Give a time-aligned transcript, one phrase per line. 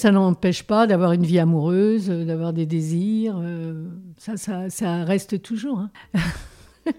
[0.00, 3.42] Ça n'empêche pas d'avoir une vie amoureuse, d'avoir des désirs.
[4.16, 5.80] ça, ça, ça, reste toujours.
[5.80, 5.90] Hein.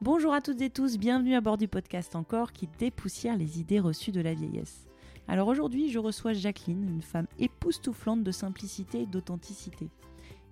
[0.00, 3.80] Bonjour à toutes et tous, bienvenue à bord du podcast encore qui dépoussière les idées
[3.80, 4.86] reçues de la vieillesse.
[5.26, 9.90] Alors aujourd'hui, je reçois Jacqueline, une femme époustouflante de simplicité et d'authenticité.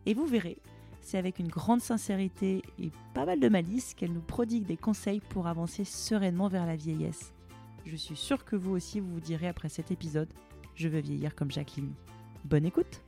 [0.05, 0.59] Et vous verrez,
[1.01, 5.23] c'est avec une grande sincérité et pas mal de malice qu'elle nous prodigue des conseils
[5.30, 7.33] pour avancer sereinement vers la vieillesse.
[7.87, 10.29] Je suis sûre que vous aussi vous vous direz après cet épisode
[10.77, 11.93] je veux vieillir comme Jacqueline.
[12.45, 13.03] Bonne écoute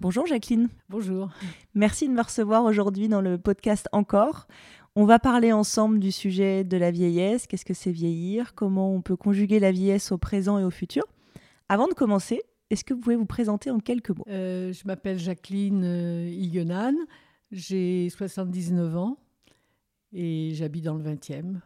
[0.00, 0.68] Bonjour Jacqueline.
[0.88, 1.30] Bonjour.
[1.74, 4.48] Merci de me recevoir aujourd'hui dans le podcast Encore.
[4.96, 9.00] On va parler ensemble du sujet de la vieillesse, qu'est-ce que c'est vieillir, comment on
[9.00, 11.04] peut conjuguer la vieillesse au présent et au futur?
[11.68, 14.24] Avant de commencer, est-ce que vous pouvez vous présenter en quelques mots?
[14.28, 16.92] Euh, Je m'appelle Jacqueline euh,
[17.52, 19.18] j'ai 79 ans
[20.12, 21.60] et j'habite dans le 20e.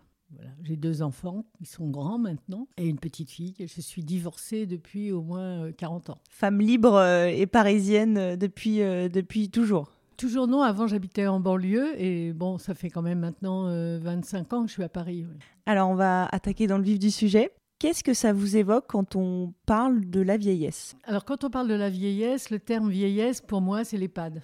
[0.63, 3.55] J'ai deux enfants, ils sont grands maintenant, et une petite fille.
[3.59, 6.19] Je suis divorcée depuis au moins 40 euh, ans.
[6.31, 11.93] Femme libre euh, et parisienne euh, depuis, depuis toujours Toujours non, avant j'habitais en banlieue
[12.01, 13.67] et bon, ça fait quand même maintenant
[13.99, 15.27] 25 ans que je suis à Paris.
[15.67, 17.51] Alors on va attaquer dans le vif du sujet.
[17.79, 20.97] Qu'est-ce que ça vous évoque quand on parle de la vieillesse?
[21.05, 24.43] Alors quand on parle de la vieillesse, le terme vieillesse pour moi c'est l'EHPAD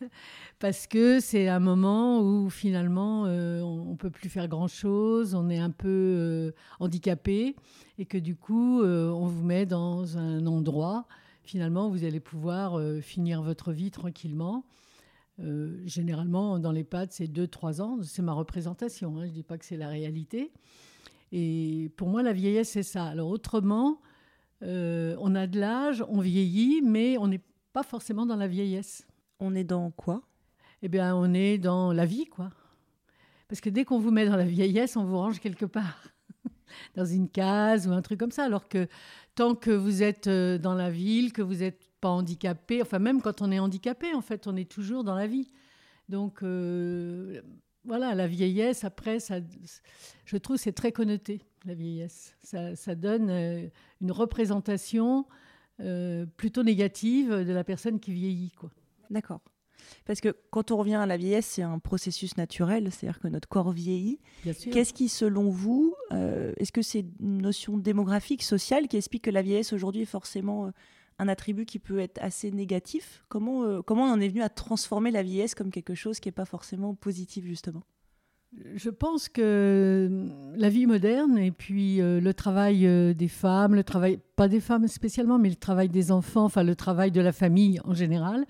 [0.62, 5.50] parce que c'est un moment où finalement euh, on ne peut plus faire grand-chose, on
[5.50, 7.56] est un peu euh, handicapé
[7.98, 11.08] et que du coup euh, on vous met dans un endroit,
[11.42, 14.64] finalement vous allez pouvoir finir votre vie tranquillement.
[15.84, 19.58] généralement dans les pads c'est 2-3 ans, c'est ma représentation, hein, je ne dis pas
[19.58, 20.52] que c'est la réalité.
[21.32, 23.06] Et pour moi la vieillesse c'est ça.
[23.06, 24.00] Alors autrement,
[24.60, 29.08] on a de l'âge, on vieillit, mais on n'est pas forcément dans la vieillesse.
[29.40, 30.22] On est dans quoi?
[30.82, 32.50] Eh bien, on est dans la vie, quoi.
[33.48, 36.08] Parce que dès qu'on vous met dans la vieillesse, on vous range quelque part,
[36.96, 38.44] dans une case ou un truc comme ça.
[38.44, 38.88] Alors que
[39.34, 43.22] tant que vous êtes euh, dans la ville, que vous n'êtes pas handicapé, enfin même
[43.22, 45.48] quand on est handicapé, en fait, on est toujours dans la vie.
[46.08, 47.42] Donc euh,
[47.84, 49.36] voilà, la vieillesse, après, ça,
[50.24, 52.34] je trouve c'est très connoté, la vieillesse.
[52.42, 53.68] Ça, donne euh,
[54.00, 55.26] une représentation
[56.36, 58.52] plutôt négative de la personne qui vieillit.
[58.52, 58.70] quoi.
[59.10, 59.40] D'accord.
[60.04, 63.48] Parce que quand on revient à la vieillesse, c'est un processus naturel, c'est-à-dire que notre
[63.48, 64.18] corps vieillit.
[64.44, 69.30] Qu'est-ce qui, selon vous, euh, est-ce que c'est une notion démographique, sociale, qui explique que
[69.30, 70.70] la vieillesse aujourd'hui est forcément euh,
[71.18, 73.24] un attribut qui peut être assez négatif?
[73.28, 76.28] Comment, euh, comment on en est venu à transformer la vieillesse comme quelque chose qui
[76.28, 77.82] n'est pas forcément positif, justement?
[78.74, 84.46] Je pense que la vie moderne et puis le travail des femmes, le travail, pas
[84.46, 87.94] des femmes spécialement, mais le travail des enfants, enfin le travail de la famille en
[87.94, 88.44] général,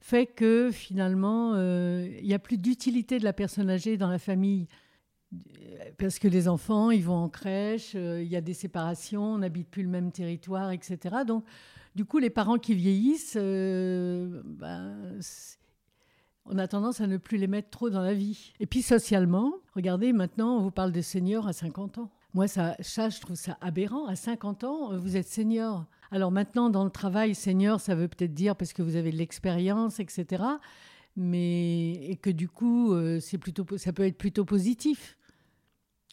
[0.00, 4.18] fait que finalement, euh, il n'y a plus d'utilité de la personne âgée dans la
[4.18, 4.68] famille.
[5.98, 9.38] Parce que les enfants, ils vont en crèche, euh, il y a des séparations, on
[9.38, 11.16] n'habite plus le même territoire, etc.
[11.26, 11.44] Donc,
[11.94, 15.18] du coup, les parents qui vieillissent, euh, ben,
[16.46, 18.54] on a tendance à ne plus les mettre trop dans la vie.
[18.58, 22.10] Et puis, socialement, regardez, maintenant, on vous parle des seniors à 50 ans.
[22.32, 24.06] Moi, ça, ça, je trouve ça aberrant.
[24.06, 25.84] À 50 ans, vous êtes senior.
[26.10, 29.16] Alors maintenant, dans le travail, senior, ça veut peut-être dire parce que vous avez de
[29.16, 30.42] l'expérience, etc.
[31.16, 35.18] Mais et que du coup, euh, c'est plutôt, ça peut être plutôt positif.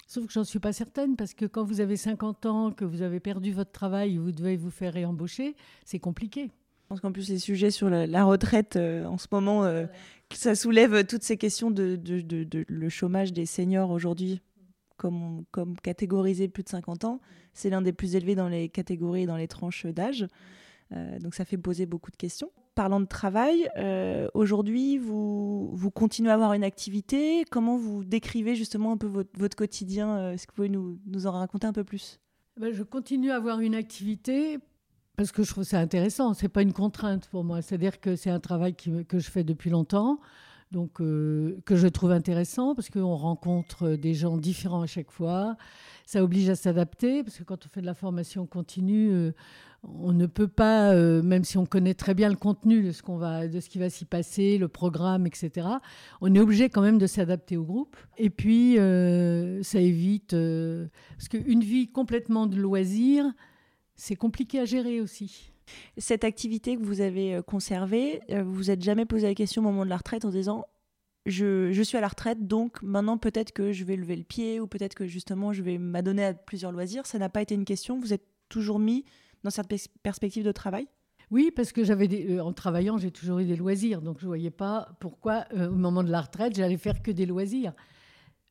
[0.08, 3.02] Sauf que j'en suis pas certaine parce que quand vous avez 50 ans, que vous
[3.02, 6.52] avez perdu votre travail, vous devez vous faire réembaucher, c'est compliqué.
[6.84, 9.88] Je pense qu'en plus, les sujets sur la, retraite euh, en ce moment, euh,
[10.32, 14.42] ça soulève toutes ces questions de, de le chômage des seniors aujourd'hui
[14.98, 15.46] comme,
[15.84, 17.20] catégorisé plus de 50 ans.
[17.54, 20.28] C'est l'un des plus élevés dans les catégories et dans les tranches d'âge.
[20.94, 22.52] Euh, donc ça fait poser beaucoup de questions.
[22.76, 27.46] Parlant de travail, euh, aujourd'hui, vous, continuez à avoir une activité.
[27.50, 31.32] Comment vous décrivez justement un peu votre, quotidien euh, Est-ce que vous pouvez nous, en
[31.32, 32.20] raconter un peu plus?
[32.60, 34.60] Ben, Je continue à avoir une activité
[35.18, 36.34] parce que je trouve ça intéressant.
[36.34, 37.62] Ce n'est pas une contrainte pour moi.
[37.62, 40.20] C'est-à-dire que c'est un travail que je fais depuis longtemps
[40.72, 45.56] donc euh, que je trouve intéressant parce qu'on rencontre des gens différents à chaque fois.
[46.06, 49.32] Ça oblige à s'adapter parce que quand on fait de la formation continue, euh,
[49.84, 53.04] on ne peut pas, euh, même si on connaît très bien le contenu de ce,
[53.04, 55.68] qu'on va, de ce qui va s'y passer, le programme, etc.,
[56.22, 57.96] on est obligé quand même de s'adapter au groupe.
[58.18, 58.76] Et puis,
[59.64, 63.26] ça évite, parce qu'une vie complètement de loisirs,
[63.96, 65.55] c'est compliqué à gérer aussi.
[65.98, 69.62] Cette activité que vous avez euh, conservée, euh, vous vous êtes jamais posé la question
[69.62, 70.66] au moment de la retraite en disant
[71.26, 74.60] je, je suis à la retraite, donc maintenant peut-être que je vais lever le pied
[74.60, 77.06] ou peut-être que justement je vais m'adonner à plusieurs loisirs.
[77.08, 78.00] Ça n'a pas été une question.
[78.00, 79.06] Vous êtes toujours mis
[79.44, 79.68] dans cette
[80.04, 80.88] perspective de travail?
[81.32, 84.52] Oui, parce que j'avais euh, en travaillant, j'ai toujours eu des loisirs, donc je voyais
[84.52, 87.74] pas pourquoi au moment de la retraite, j'allais faire que des loisirs.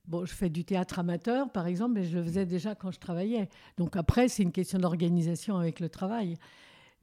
[0.07, 2.99] Bon, je fais du théâtre amateur, par exemple, mais je le faisais déjà quand je
[2.99, 3.49] travaillais.
[3.79, 6.37] Donc après, c'est une question d'organisation avec le travail.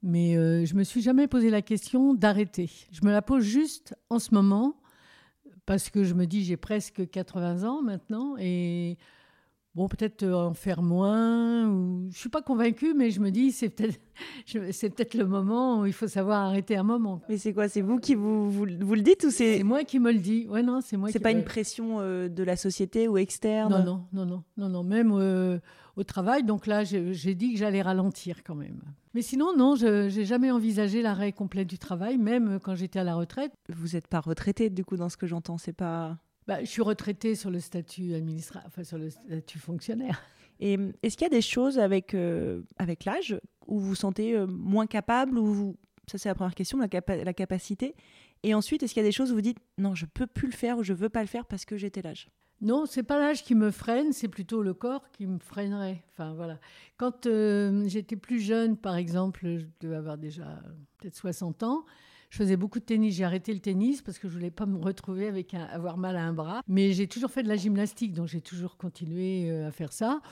[0.02, 2.70] Mais euh, je me suis jamais posé la question d'arrêter.
[2.90, 4.76] Je me la pose juste en ce moment,
[5.64, 8.98] parce que je me dis, j'ai presque 80 ans maintenant, et
[9.74, 11.68] bon, peut-être euh, en faire moins.
[11.68, 12.08] Ou...
[12.10, 14.00] Je suis pas convaincue, mais je me dis c'est peut-être
[14.72, 17.22] c'est peut-être le moment où il faut savoir arrêter un moment.
[17.28, 17.68] Mais c'est quoi?
[17.68, 20.46] C'est vous qui vous, vous, le dites ou c'est C'est moi qui me le dis.
[20.48, 21.10] Ouais non, c'est moi.
[21.10, 23.70] C'est pas une pression euh, de la société ou externe?
[23.70, 25.58] Non non non non non non même euh,
[25.96, 26.44] au travail.
[26.44, 28.80] Donc là, j'ai dit que j'allais ralentir quand même.
[29.14, 33.04] Mais sinon non, je j'ai jamais envisagé l'arrêt complet du travail, même quand j'étais à
[33.04, 33.52] la retraite.
[33.68, 36.18] Vous n'êtes pas retraité du coup dans ce que j'entends, c'est pas.
[36.46, 40.20] Bah, je suis retraitée sur le statut administratif, enfin sur le statut fonctionnaire.
[40.60, 44.34] Et est-ce qu'il y a des choses avec, euh, avec l'âge où vous vous sentez
[44.34, 45.76] euh, moins capable ou vous...
[46.10, 46.88] Ça, c'est la première question, la,
[47.24, 47.94] la capacité.
[48.42, 50.48] Et ensuite, est-ce qu'il y a des choses où vous dites non, je peux plus
[50.48, 52.28] le faire ou je veux pas le faire parce que j'ai tel âge
[52.62, 56.02] Non, c'est pas l'âge qui me freine, c'est plutôt le corps qui me freinerait.
[56.12, 56.58] Enfin voilà.
[56.96, 60.62] Quand euh, j'étais plus jeune, par exemple, je devais avoir déjà
[60.98, 61.84] peut-être 60 ans,
[62.30, 63.16] je faisais beaucoup de tennis.
[63.16, 66.22] J'ai arrêté le tennis parce que je voulais pas me retrouver avec avoir mal à
[66.22, 66.62] un bras.
[66.66, 70.22] Mais j'ai toujours fait de la gymnastique, donc j'ai toujours continué euh, à faire ça.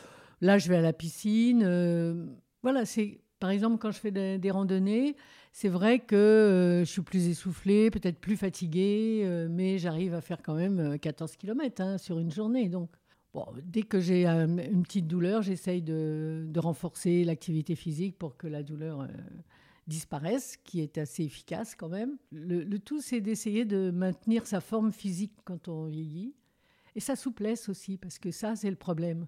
[0.40, 1.62] Là, je vais à la piscine.
[1.62, 2.24] Euh,
[2.62, 5.16] voilà, c'est par exemple quand je fais des, randonnées,
[5.52, 10.42] c'est vrai que euh, je suis plus essoufflée, peut-être plus fatiguée, mais j'arrive à faire
[10.42, 12.68] quand même 14 km hein, sur une journée.
[12.68, 12.90] Donc
[13.62, 19.06] dès que j'ai une petite douleur, j'essaye de, renforcer l'activité physique pour que la douleur
[19.90, 22.16] disparaissent, qui est assez efficace quand même.
[22.32, 26.34] Le, tout, c'est d'essayer de maintenir sa forme physique quand on vieillit
[26.96, 29.26] et sa souplesse aussi, parce que ça, c'est le problème.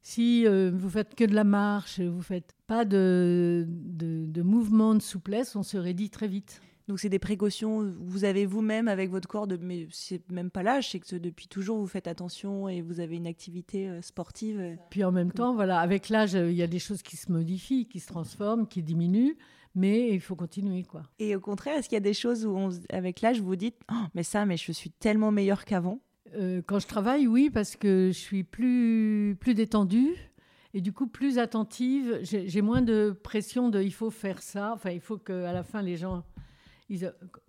[0.00, 4.94] Si euh, vous faites que de la marche, vous faites pas de, de, de mouvement
[4.94, 6.60] de souplesse, on se raidit très vite.
[6.86, 10.62] Donc c'est des précautions vous avez vous-même avec votre corps, de, mais c'est même pas
[10.62, 14.78] l'âge, c'est que depuis toujours vous faites attention et vous avez une activité euh, sportive.
[14.88, 17.86] Puis en même temps, voilà, avec l'âge, il y a des choses qui se modifient,
[17.86, 19.36] qui se transforment, qui diminuent
[19.74, 21.02] mais il faut continuer quoi.
[21.18, 24.06] Et au contraire, est-ce qu'il y a des choses où avec l'âge vous dites oh,
[24.14, 26.00] mais ça mais je suis tellement meilleure qu'avant?
[26.34, 30.14] Euh, Quand je travaille, oui, parce que je suis plus plus détendue
[30.74, 32.20] et du coup plus attentive.
[32.22, 34.72] J'ai moins de pression de il faut faire ça.
[34.74, 36.24] Enfin, il faut qu'à la fin les gens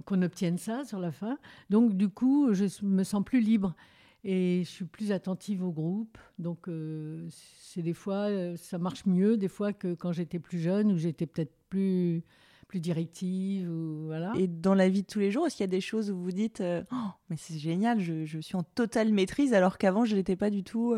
[0.05, 1.37] qu'on obtienne ça sur la fin.
[1.69, 3.75] Donc du coup, je me sens plus libre
[4.23, 6.17] et je suis plus attentive au groupe.
[6.37, 7.27] Donc, euh,
[7.59, 10.97] c'est des fois, euh, ça marche mieux des fois que quand j'étais plus jeune, où
[10.97, 12.23] j'étais peut-être plus,
[12.67, 13.69] plus directive.
[13.69, 14.33] Ou, voilà.
[14.37, 16.17] Et dans la vie de tous les jours, est-ce qu'il y a des choses où
[16.17, 20.03] vous dites euh, oh, Mais c'est génial, je, je, suis en totale maîtrise, alors qu'avant,
[20.03, 20.95] je n'étais pas du tout.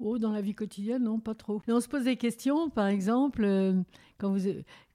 [0.00, 1.60] Oh, dans la vie quotidienne, non, pas trop.
[1.68, 3.44] on se pose des questions, par exemple,
[4.18, 4.48] quand, vous,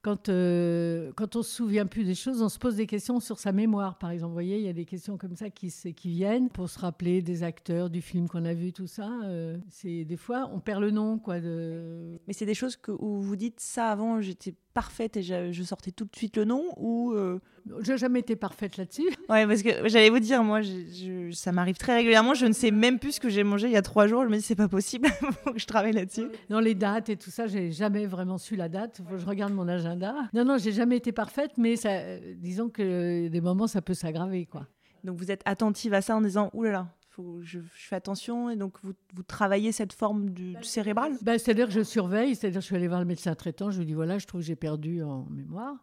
[0.06, 3.40] quand, euh, quand on se souvient plus des choses, on se pose des questions sur
[3.40, 4.28] sa mémoire, par exemple.
[4.28, 7.22] Vous voyez, il y a des questions comme ça qui, qui viennent pour se rappeler
[7.22, 9.10] des acteurs, du film qu'on a vu, tout ça.
[9.24, 11.40] Euh, c'est des fois, on perd le nom, quoi.
[11.40, 12.20] De...
[12.28, 15.90] Mais c'est des choses que, où vous dites ça avant, j'étais parfaite et je, sortais
[15.90, 17.40] tout de suite le nom ou euh...
[17.80, 19.08] J'ai jamais été parfaite là-dessus.
[19.28, 22.34] Ouais, parce que j'allais vous dire, moi, je, ça m'arrive très régulièrement.
[22.34, 24.22] Je ne sais même plus ce que j'ai mangé il y a trois jours.
[24.22, 25.08] Je me dis, c'est pas possible,
[25.42, 26.28] faut que je travaille là-dessus.
[26.48, 28.98] Dans les dates et tout ça, j'ai jamais vraiment su la date.
[28.98, 29.95] Faut que je regarde mon agenda
[30.34, 34.46] non, non, j'ai jamais été parfaite, mais ça, disons que des moments, ça peut s'aggraver,
[34.46, 34.66] quoi.
[35.04, 38.56] Donc vous êtes attentive à ça en disant, oulala, faut, je, je, fais attention et
[38.56, 41.14] donc vous, vous travaillez cette forme du, cérébral?
[41.22, 43.78] ben, C'est-à-dire que je surveille, c'est-à-dire que je suis allée voir le médecin traitant, je
[43.78, 45.76] lui dis voilà, je trouve que j'ai perdu en mémoire.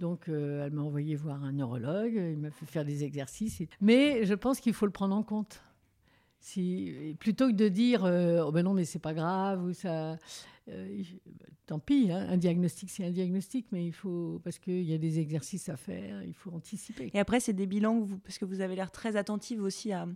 [0.00, 3.62] Donc euh, elle m'a envoyé voir un neurologue, il m'a fait faire des exercices.
[3.80, 5.62] Mais je pense qu'il faut le prendre en compte.
[6.40, 10.16] Si, plutôt que de dire euh, oh ben non mais c'est pas grave ou ça
[10.68, 11.02] euh,
[11.66, 14.98] tant pis, hein, un diagnostic, c'est un diagnostic, mais il faut, parce qu'il y a
[14.98, 17.10] des exercices à faire, il faut anticiper.
[17.14, 20.06] Et après, c'est des bilans, vous, parce que vous avez l'air très attentive aussi à,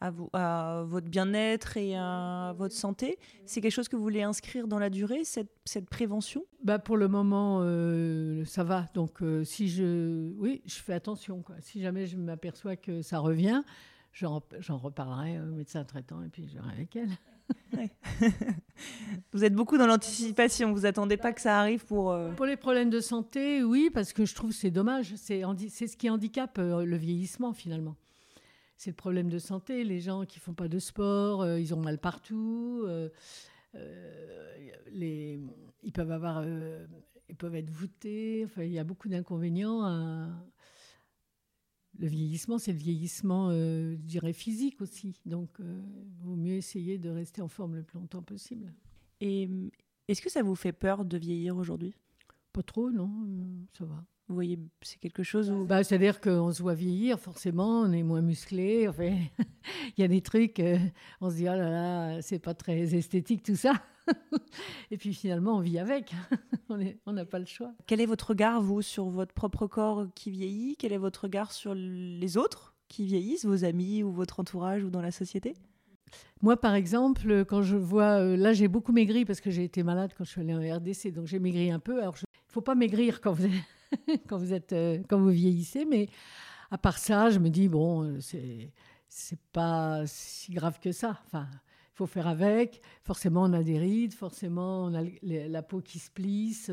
[0.00, 3.18] à, vous, à votre bien-être et à votre santé.
[3.46, 6.44] C'est quelque chose que vous voulez inscrire dans la durée, cette, cette prévention?
[6.62, 8.86] Bah Pour le moment, euh, ça va.
[8.94, 10.32] Donc, euh, si je.
[10.36, 11.42] Oui, je fais attention.
[11.42, 11.56] Quoi.
[11.60, 13.62] Si jamais je m'aperçois que ça revient,
[14.12, 17.10] j'en reparlerai au médecin traitant et puis je verrai avec elle.
[19.32, 22.12] vous êtes beaucoup dans l'anticipation, vous attendez pas que ça arrive pour...
[22.12, 25.14] Euh, pour les problèmes de santé, oui, parce que je trouve c'est dommage.
[25.16, 27.96] C'est ce qui handicape euh, le vieillissement finalement.
[28.76, 29.84] C'est le problème de santé.
[29.84, 32.86] Les gens qui font pas de sport, euh, ils ont mal partout.
[34.94, 36.44] ils peuvent avoir,
[37.28, 38.42] ils peuvent être voûtés.
[38.44, 40.28] Enfin, il y a beaucoup d'inconvénients à,
[41.98, 45.20] le vieillissement, c'est le vieillissement, euh, je dirais, physique aussi.
[45.26, 45.80] Donc, il euh,
[46.20, 48.72] vaut mieux essayer de rester en forme le plus longtemps possible.
[49.20, 49.48] Et
[50.06, 51.94] est-ce que ça vous fait peur de vieillir aujourd'hui?
[52.52, 54.04] Pas trop, non, euh, ça va.
[54.28, 55.64] Vous voyez, c'est quelque chose où...
[55.64, 58.86] Bah, C'est-à-dire qu'on se voit vieillir, forcément, on est moins musclé.
[58.86, 59.16] Enfin,
[59.96, 60.78] il y a des trucs, euh,
[61.20, 63.82] on se dit, oh là là, c'est pas très esthétique tout ça.
[64.90, 66.14] Et puis finalement, on vit avec.
[67.06, 67.72] on n'a pas le choix.
[67.86, 70.76] Quel est votre regard, vous, sur votre propre corps qui vieillit?
[70.76, 74.90] Quel est votre regard sur les autres qui vieillissent, vos amis ou votre entourage ou
[74.90, 75.54] dans la société?
[76.42, 79.82] Moi, par exemple, quand je vois, euh, là, j'ai beaucoup maigri parce que j'ai été
[79.82, 82.00] malade quand je suis allée en RDC, donc j'ai maigri un peu.
[82.00, 85.30] Alors, il ne faut pas maigrir quand vous êtes, quand vous êtes, euh, quand vous
[85.30, 86.08] vieillissez, mais
[86.70, 88.72] à part ça, je me dis bon, euh, c'est
[89.08, 91.20] c'est pas si grave que ça.
[91.26, 91.48] Enfin,
[91.98, 92.80] faut faire avec.
[93.02, 96.70] Forcément, on a des rides, forcément, on a la peau qui se plisse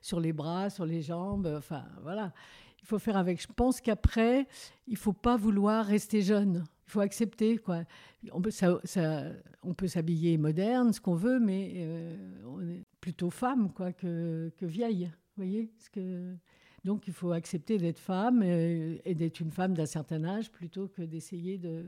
[0.00, 1.52] sur les bras, sur les jambes.
[1.58, 2.32] Enfin, voilà.
[2.80, 3.40] Il faut faire avec.
[3.40, 4.46] Je pense qu'après,
[4.88, 7.84] il faut pas vouloir rester jeune faut accepter quoi.
[8.30, 14.52] On peut, s'habiller moderne, ce qu'on veut, mais euh, on est plutôt femme quoi que,
[14.60, 15.10] vieille.
[15.36, 16.36] voyez ce que...
[16.84, 21.02] Donc il faut accepter d'être femme et, d'être une femme d'un certain âge plutôt que
[21.02, 21.84] d'essayer de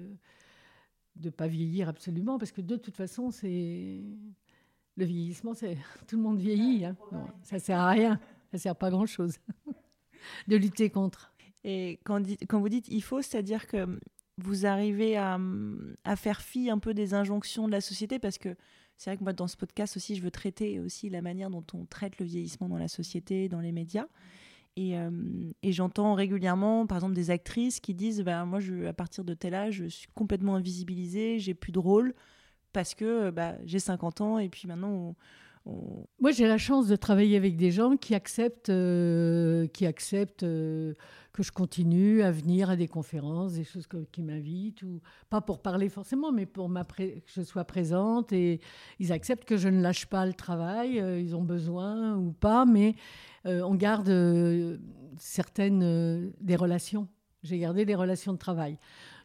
[1.22, 4.02] ne pas vieillir absolument, parce que de toute façon, c'est
[4.96, 6.84] le vieillissement, c'est tout le monde vieillit.
[6.84, 6.96] Hein.
[7.42, 8.20] ça sert à rien,
[8.52, 9.36] ça sert pas à grand chose
[10.48, 11.32] de lutter contre.
[11.64, 13.98] Et quand, quand vous dites il faut, c'est-à-dire que
[14.38, 15.38] vous arrivez à,
[16.16, 18.56] faire fi un peu des injonctions de la société parce que
[18.96, 21.64] c'est vrai que moi dans ce podcast aussi je veux traiter aussi la manière dont
[21.72, 24.06] on traite le vieillissement dans la société, dans les médias.
[24.76, 25.10] Et, euh,
[25.62, 29.74] j'entends régulièrement, par exemple, des actrices qui disent bah, Moi, à partir de tel âge,
[29.74, 32.14] je suis complètement invisibilisée, j'ai plus de rôle
[32.72, 35.14] parce que bah, j'ai 50 ans et puis maintenant,
[36.20, 40.92] moi, j'ai la chance de travailler avec des gens qui acceptent, euh, qui acceptent euh,
[41.32, 45.00] que je continue à venir à des conférences, des choses qui m'invitent, ou
[45.30, 48.32] pas pour parler forcément, mais pour que je sois présente.
[48.32, 48.60] Et
[49.00, 51.00] ils acceptent que je ne lâche pas le travail.
[51.00, 52.94] Euh, ils ont besoin ou pas, mais
[53.44, 54.80] on garde
[55.18, 57.08] certaines des relations.
[57.42, 58.78] J'ai gardé des relations de travail.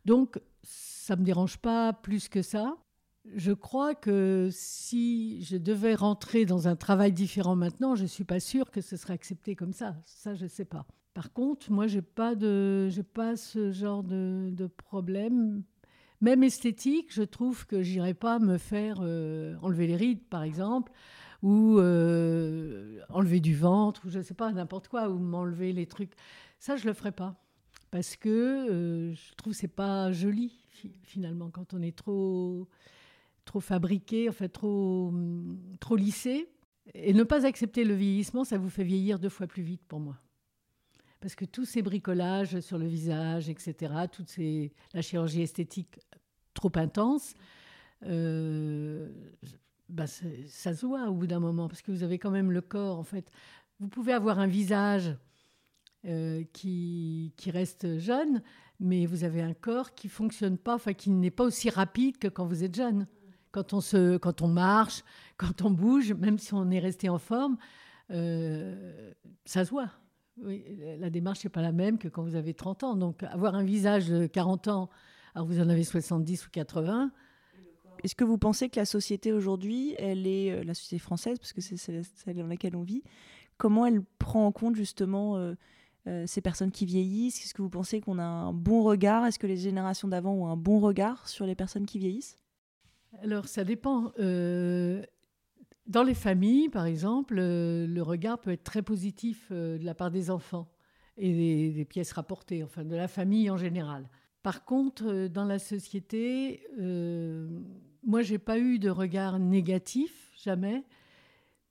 [0.06, 2.76] Donc, ça me dérange pas plus que ça.
[3.36, 8.24] Je crois que si je devais rentrer dans un travail différent maintenant, je ne suis
[8.24, 9.96] pas sûre que ce serait accepté comme ça.
[10.06, 10.86] Ça, je ne sais pas.
[11.14, 12.34] Par contre, moi, je n'ai pas,
[13.14, 15.64] pas ce genre de, de, problème.
[16.22, 20.92] Même esthétique, je trouve que j'irai pas me faire euh, enlever les rides, par exemple,
[21.42, 25.86] ou euh, enlever du ventre, ou je ne sais pas, n'importe quoi, ou m'enlever les
[25.86, 26.14] trucs.
[26.60, 27.36] Ça, je ne le ferai pas.
[27.92, 30.54] Parce que euh, je trouve que ce n'est pas joli,
[31.04, 32.68] finalement, quand on est trop
[33.50, 35.12] trop fabriqué, en fait, trop,
[35.80, 36.48] trop lissé.
[36.94, 40.00] Et ne pas accepter le vieillissement, ça vous fait vieillir deux fois plus vite pour
[40.00, 40.18] moi.
[41.20, 46.00] Parce que tous ces bricolages sur le visage, etc., toute ces, la chirurgie esthétique
[46.54, 47.34] trop intense,
[48.06, 49.10] euh,
[49.90, 52.62] bah ça se voit au bout d'un moment, parce que vous avez quand même le
[52.62, 53.30] corps, en fait.
[53.80, 55.16] Vous pouvez avoir un visage
[56.06, 58.42] euh, qui, qui, reste jeune,
[58.80, 62.28] mais vous avez un corps qui fonctionne pas, enfin qui n'est pas aussi rapide que
[62.28, 63.08] quand vous êtes jeune
[63.52, 65.04] quand on, se, quand on marche,
[65.38, 67.58] quand on bouge, même si on est resté en forme,
[68.12, 69.12] euh,
[69.46, 69.90] ça se voit.
[70.38, 72.96] la démarche n'est pas la même que quand vous avez 30 ans.
[72.96, 74.90] Donc avoir un visage de 40 ans,
[75.36, 77.12] alors vous en avez 70 ou 80.
[78.04, 81.54] Est-ce que vous pensez que la société aujourd'hui, elle est euh, la société française, parce
[81.54, 82.04] que c'est celle
[82.36, 83.04] dans laquelle on vit,
[83.58, 85.56] comment elle prend en compte justement euh,
[86.26, 87.44] ces personnes qui vieillissent?
[87.44, 89.26] Est-ce que vous pensez qu'on a un bon regard?
[89.26, 92.38] Est-ce que les générations d'avant ont un bon regard sur les personnes qui vieillissent?
[93.22, 94.12] Alors, ça dépend.
[94.20, 95.04] Euh,
[95.88, 99.96] dans les familles, par exemple, euh, le regard peut être très positif euh, de la
[99.96, 100.70] part des enfants
[101.18, 104.10] et des, pièces rapportées, enfin de la famille en général.
[104.42, 106.64] Par contre, dans la société,
[108.04, 110.84] moi, j'ai pas eu de regard négatif, jamais.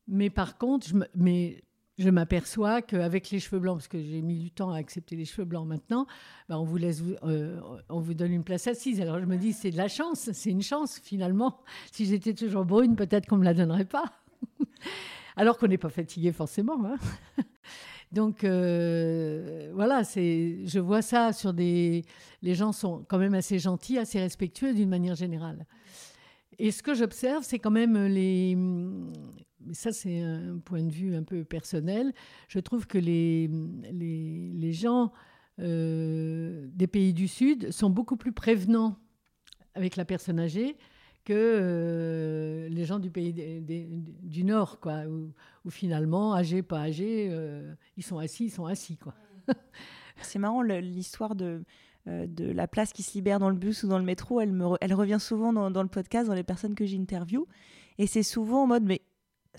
[0.06, 1.62] Mais par contre, je mais
[1.98, 5.24] je m'aperçois qu'avec les cheveux blancs, parce que j'ai mis du temps à accepter les
[5.24, 6.06] cheveux blancs maintenant,
[6.48, 9.00] ben on, vous laisse, euh, on vous donne une place assise.
[9.00, 11.60] Alors je me dis, c'est de la chance, c'est une chance finalement.
[11.90, 14.12] Si j'étais toujours brune, peut-être qu'on ne me la donnerait pas.
[15.36, 16.84] Alors qu'on n'est pas fatigué forcément.
[16.84, 16.96] Hein.
[18.12, 22.04] Donc euh, voilà, je vois ça sur des.
[22.42, 25.66] Les gens sont quand même assez gentils, assez respectueux d'une manière générale.
[26.58, 31.14] Et ce que j'observe, c'est quand même les, mais ça c'est un point de vue
[31.14, 32.12] un peu personnel,
[32.48, 33.48] je trouve que les,
[33.92, 35.12] les, les gens
[35.60, 38.96] euh, des pays du Sud sont beaucoup plus prévenants
[39.74, 40.76] avec la personne âgée
[41.24, 43.34] que euh, les gens du pays
[44.22, 48.98] du Nord, quoi, où, finalement, âgés, pas âgés, euh, ils sont assis, ils sont assis.
[50.22, 51.62] C'est marrant l'histoire de,
[52.08, 54.76] de la place qui se libère dans le bus ou dans le métro, elle, me
[54.80, 57.46] elle revient souvent dans, dans, le podcast, dans les personnes que j'interviewe.
[57.98, 59.02] Et c'est souvent en mode, mais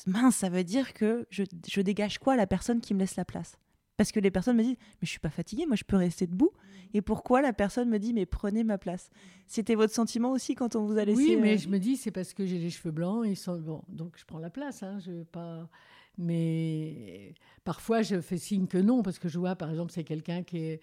[0.08, 3.58] mince, ça veut dire que je, dégage quoi la personne qui me laisse la place?
[3.98, 6.26] Parce que les personnes me disent Mais je suis pas fatiguée, moi je peux rester
[6.26, 6.52] debout.
[6.94, 9.10] Et pourquoi la personne me dit Mais prenez ma place?
[9.46, 12.12] C'était votre sentiment aussi quand on vous a laissé Oui, mais je me dis C'est
[12.12, 13.60] parce que j'ai les cheveux blancs, sont...
[13.60, 14.84] bon, donc je prends la place.
[14.84, 15.70] Hein, je pas...
[16.18, 20.44] Mais parfois je fais signe que non, parce que je vois par exemple, c'est quelqu'un
[20.44, 20.82] qui est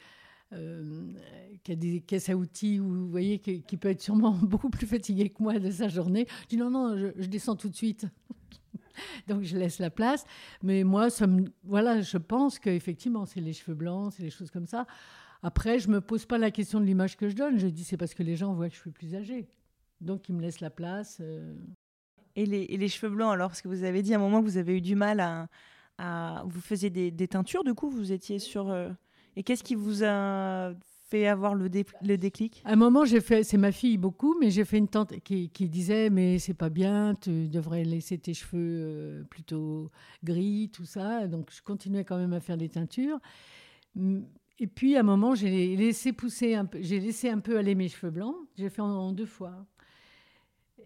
[0.53, 1.13] euh,
[1.65, 4.87] qui a des caisses à outils, ou vous voyez, qui, peut être sûrement beaucoup plus
[4.87, 6.27] fatigué que moi de sa journée.
[6.43, 8.07] Je dis non, non, je, descends tout de suite.
[9.27, 10.25] Donc je laisse la place.
[10.63, 14.51] Mais moi, ça me, voilà, je pense qu'effectivement, c'est les cheveux blancs, c'est les choses
[14.51, 14.87] comme ça.
[15.43, 17.59] Après, je me pose pas la question de l'image que je donne.
[17.59, 19.49] Je dis c'est parce que les gens voient que je suis plus âgée.
[20.01, 21.19] Donc ils me laissent la place.
[21.21, 21.57] Euh.
[22.37, 24.41] Et, les, et, les, cheveux blancs, alors, parce que vous avez dit à un moment
[24.43, 25.21] que vous avez eu du mal
[25.99, 26.45] à.
[26.47, 28.71] vous faisiez des, des teintures, du coup, vous étiez sur.
[28.71, 28.91] Euh,
[29.37, 30.73] et qu'est-ce qui vous a
[31.09, 31.71] fait avoir le,
[32.03, 32.63] le déclic?
[32.65, 35.49] À un moment, j'ai fait, c'est ma fille beaucoup, mais j'ai fait une tante qui,
[35.49, 39.91] disait mais c'est pas bien, tu devrais laisser tes cheveux euh, plutôt
[40.25, 41.29] gris, tout ça.
[41.29, 43.19] Donc je continuais quand même à faire des teintures.
[44.59, 47.75] Et puis à un moment, j'ai laissé pousser un peu, j'ai laissé un peu aller
[47.75, 48.37] mes cheveux blancs.
[48.57, 49.67] J'ai fait en, deux fois.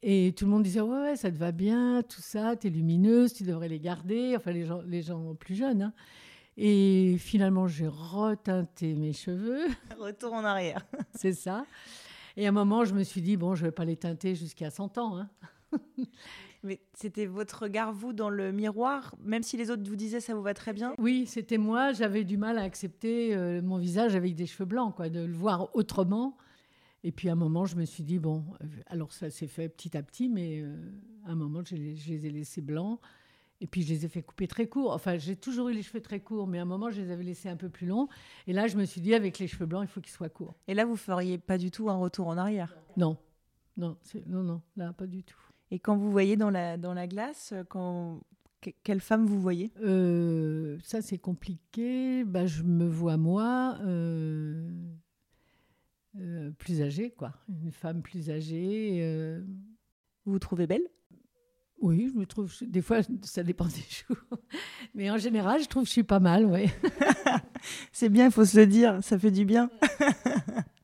[0.02, 2.70] Et tout le monde disait ouais, ouais ça te va bien, tout ça, tu es
[2.70, 4.34] lumineuse, tu devrais les garder.
[4.36, 5.82] Enfin les gens, les gens plus jeunes.
[5.82, 5.92] Hein.
[6.56, 9.66] Et finalement, j'ai reteinté mes cheveux.
[9.98, 10.86] Retour en arrière.
[11.14, 11.64] C'est ça.
[12.36, 14.34] Et à un moment, je me suis dit, bon, je ne vais pas les teinter
[14.34, 15.18] jusqu'à 100 ans.
[15.18, 15.28] Hein.
[16.62, 20.34] Mais c'était votre regard, vous, dans le miroir, même si les autres vous disaient ça
[20.34, 20.94] vous va très bien?
[20.98, 21.92] Oui, c'était moi.
[21.92, 25.32] J'avais du mal à accepter euh, mon visage avec des cheveux blancs, quoi, de le
[25.32, 26.36] voir autrement.
[27.02, 29.70] Et puis à un moment, je me suis dit, bon, euh, alors ça s'est fait
[29.70, 30.76] petit à petit, mais euh,
[31.24, 33.00] à un moment, je les ai laissés blancs.
[33.62, 34.92] Et puis, je les ai fait couper très courts.
[34.92, 37.24] Enfin, j'ai toujours eu les cheveux très courts, mais à un moment, je les avais
[37.24, 38.08] laissés un peu plus longs.
[38.46, 40.54] Et là, je me suis dit, avec les cheveux blancs, il faut qu'ils soient courts.
[40.66, 42.74] Et là, vous feriez pas du tout un retour en arrière?
[42.96, 43.18] Non.
[43.76, 45.38] Non, non, non, là, pas du tout.
[45.70, 48.20] Et quand vous voyez dans la, dans la glace, quand,
[48.82, 49.72] quelle femme vous voyez?
[49.82, 52.24] Euh, Ça, c'est compliqué.
[52.24, 54.70] Bah, je me vois moi euh,
[56.18, 57.32] euh, plus âgée, quoi.
[57.48, 59.40] Une femme plus âgée.
[60.24, 60.86] Vous vous trouvez belle?
[61.80, 62.52] Oui, je me trouve.
[62.62, 64.38] Des fois, ça dépend des jours.
[64.94, 66.66] Mais en général, je trouve que je suis pas mal, oui.
[67.92, 69.70] c'est bien, il faut se le dire, ça fait du bien.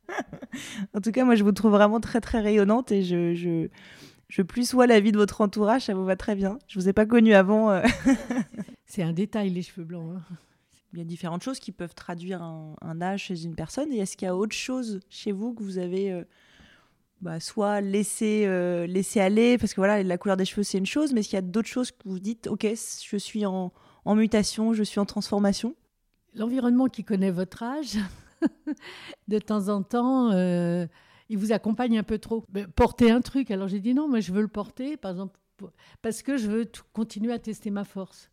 [0.95, 3.69] en tout cas, moi, je vous trouve vraiment très, très rayonnante et je, je,
[4.29, 6.59] je plus sois la vie de votre entourage, ça vous va très bien.
[6.67, 7.71] Je vous ai pas connue avant.
[7.71, 7.83] Euh.
[8.87, 10.17] c'est un détail, les cheveux blancs.
[10.17, 10.37] Hein.
[10.93, 13.93] Il y a différentes choses qui peuvent traduire un, âge chez une personne.
[13.93, 16.25] Et est-ce qu'il y a autre chose chez vous que vous avez euh,
[17.21, 20.87] bah, soit laisser, euh, laisser aller, parce que voilà, la couleur des cheveux, c'est une
[20.87, 23.73] chose, mais est-ce qu'il y a d'autres choses que vous dites, OK, je suis en,
[24.07, 25.75] mutation, je suis en transformation?
[26.35, 27.97] L'environnement qui connaît votre âge,
[29.29, 30.87] de temps en temps, euh,
[31.31, 32.45] il vous accompagne un peu trop.
[32.75, 35.39] Porter un truc, alors j'ai dit non, mais je veux le porter, par exemple,
[36.03, 38.31] parce que je veux continuer à tester ma force.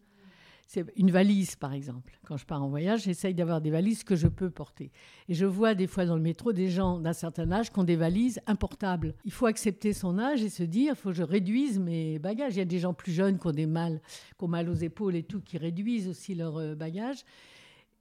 [0.65, 2.17] C'est une valise, par exemple.
[2.25, 4.91] Quand je pars en voyage, j'essaye d'avoir des valises que je peux porter.
[5.29, 7.83] Et je vois des fois dans le métro des gens d'un certain âge qui ont
[7.83, 9.13] des valises importables.
[9.25, 12.55] Il faut accepter son âge et se dire, il faut que je réduise mes bagages.
[12.55, 14.01] Il y a des gens plus jeunes qui ont des mal,
[14.37, 17.23] qui ont mal aux épaules et tout, qui réduisent aussi leurs euh, bagages.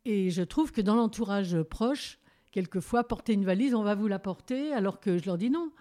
[0.05, 2.18] Et je trouve que dans l'entourage proche,
[2.53, 5.72] quelquefois, porter une valise, on va vous la porter, alors que je leur dis non.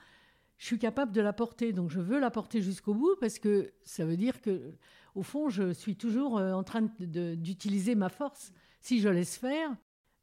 [0.58, 3.72] Je suis capable de la porter, donc je veux la porter jusqu'au bout parce que
[3.84, 4.76] ça veut dire que
[5.16, 8.54] au fond, je suis toujours euh, en train d'utiliser ma force.
[8.82, 9.76] Si je laisse faire,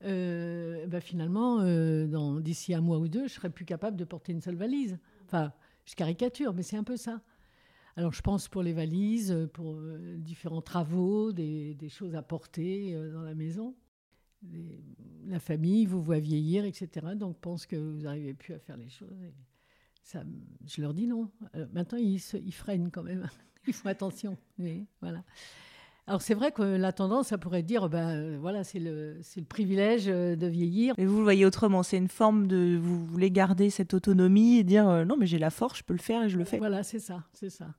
[0.04, 4.32] euh, ben finalement, euh, d'ici un mois ou deux, je serai plus capable de porter
[4.32, 4.98] une seule valise.
[5.26, 5.52] Enfin,
[5.84, 7.20] je caricature, mais c'est un peu ça.
[7.96, 9.80] Alors, je pense pour les valises, pour
[10.18, 13.74] différents travaux, des, choses à porter dans la maison.
[15.26, 17.08] la famille vous voit vieillir, etc.
[17.16, 19.18] Donc, pense que vous n'arrivez plus à faire les choses.
[20.14, 21.28] je leur dis non.
[21.72, 23.28] maintenant, ils freinent quand même.
[23.72, 24.38] Ils font attention.
[24.58, 25.22] Oui, voilà.
[26.06, 29.44] Alors c'est vrai que la tendance, ça pourrait dire, ben euh, voilà, c'est le, le
[29.44, 30.94] privilège euh, de vieillir.
[30.96, 34.64] Mais vous le voyez autrement, c'est une forme de, vous voulez garder cette autonomie et
[34.64, 36.56] dire, euh, non mais j'ai la force, je peux le faire et je le fais.
[36.56, 37.74] Voilà, c'est ça, c'est ça.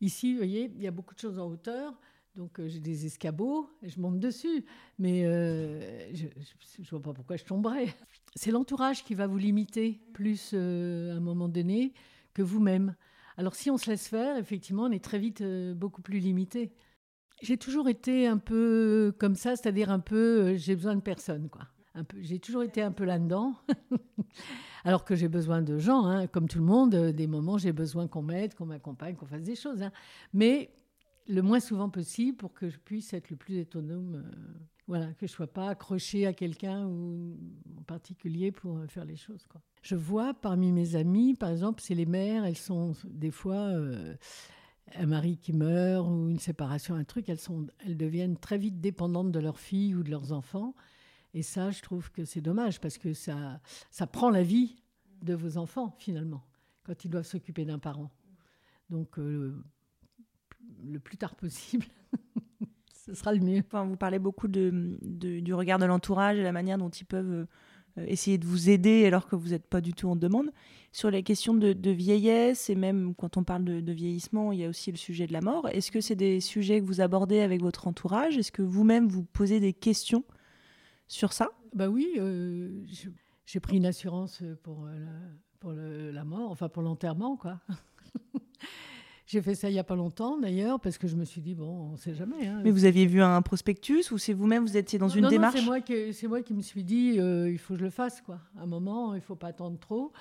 [0.00, 1.92] Ici, vous voyez, il y a beaucoup de choses en hauteur,
[2.36, 4.64] donc j'ai des escabeaux et je monte dessus,
[5.00, 5.22] mais
[6.14, 7.88] je ne vois pas pourquoi je tomberais.
[8.36, 11.94] C'est l'entourage qui va vous limiter plus à un moment donné
[12.32, 12.94] que vous-même.
[13.36, 16.72] Alors si on se laisse faire, effectivement, on est très vite euh, beaucoup plus limité.
[17.40, 20.16] J'ai toujours été un peu comme ça, c'est-à-dire un peu,
[20.52, 21.62] euh, j'ai besoin de personne, quoi.
[21.94, 23.54] Un peu, j'ai toujours été un peu là-dedans,
[24.84, 26.94] alors que j'ai besoin de gens, hein, comme tout le monde.
[26.94, 29.82] Euh, des moments, j'ai besoin qu'on m'aide, qu'on m'accompagne, qu'on fasse des choses.
[29.82, 29.92] Hein.
[30.32, 30.70] Mais
[31.26, 34.24] le moins souvent possible pour que je puisse être le plus autonome.
[34.88, 39.46] Voilà, que je sois pas accroché à quelqu'un en particulier pour faire les choses.
[39.82, 44.14] Je vois parmi mes amies, par exemple, c'est les mères, elles sont des fois, euh,
[44.94, 48.80] un mari qui meurt ou une séparation, un truc, elles, sont, elles deviennent très vite
[48.80, 50.74] dépendantes de leur fille ou de leurs enfants.
[51.34, 54.76] Et ça, je trouve que c'est dommage parce que ça, ça prend la vie
[55.22, 56.44] de vos enfants, finalement,
[56.84, 58.10] quand ils doivent s'occuper d'un parent.
[58.90, 59.64] Donc, euh,
[60.84, 61.86] le plus tard possible,
[63.04, 63.62] ce sera le mieux.
[63.66, 67.46] Enfin, vous parlez beaucoup de, du regard de l'entourage et la manière dont ils peuvent
[67.98, 70.50] euh, essayer de vous aider alors que vous n'êtes pas du tout en demande.
[70.92, 74.68] Sur les questions de, vieillesse et même quand on parle de, vieillissement, il y a
[74.68, 75.68] aussi le sujet de la mort.
[75.70, 78.36] Est-ce que c'est des sujets que vous abordez avec votre entourage?
[78.36, 80.24] Est-ce que vous-même vous posez des questions
[81.08, 81.50] sur ça?
[81.74, 82.84] Bah oui, euh,
[83.46, 85.10] j'ai pris une assurance pour, la,
[85.60, 87.58] pour la mort, enfin pour l'enterrement, quoi.
[89.26, 91.54] J'ai fait ça il n'y a pas longtemps d'ailleurs, parce que je me suis dit,
[91.54, 92.46] bon, on ne sait jamais.
[92.46, 92.60] Hein.
[92.64, 95.64] Mais vous aviez vu un prospectus ou c'est vous-même, vous étiez dans une démarche C'est
[95.64, 98.20] moi, qui, moi qui me suis dit, euh, il faut que je le fasse.
[98.20, 98.40] Quoi.
[98.58, 100.12] À un moment, il ne faut pas attendre trop.